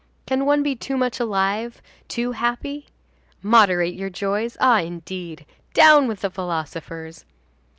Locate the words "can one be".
0.25-0.75